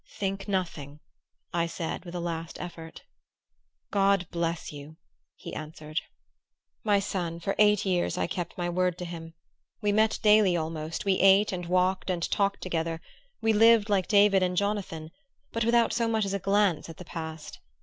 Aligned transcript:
"Think 0.17 0.47
nothing," 0.47 0.99
I 1.53 1.67
said 1.67 2.05
with 2.05 2.15
a 2.15 2.19
last 2.19 2.59
effort. 2.59 3.03
"God 3.91 4.25
bless 4.31 4.71
you!" 4.73 4.97
he 5.35 5.53
answered. 5.53 6.01
My 6.83 6.99
son, 6.99 7.39
for 7.39 7.53
eight 7.59 7.85
years 7.85 8.17
I 8.17 8.25
kept 8.25 8.57
my 8.57 8.67
word 8.67 8.97
to 8.97 9.05
him. 9.05 9.35
We 9.79 9.91
met 9.91 10.17
daily 10.23 10.57
almost, 10.57 11.05
we 11.05 11.19
ate 11.19 11.51
and 11.51 11.67
walked 11.67 12.09
and 12.09 12.23
talked 12.31 12.61
together, 12.63 12.99
we 13.43 13.53
lived 13.53 13.89
like 13.91 14.07
David 14.07 14.41
and 14.41 14.57
Jonathan 14.57 15.11
but 15.51 15.65
without 15.65 15.93
so 15.93 16.07
much 16.07 16.25
as 16.25 16.33
a 16.33 16.39
glance 16.39 16.89
at 16.89 16.97
the 16.97 17.05
past. 17.05 17.59